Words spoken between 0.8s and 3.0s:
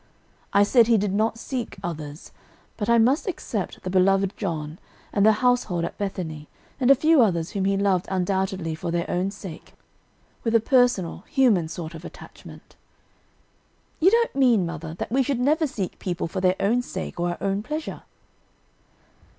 He did not seek others, but I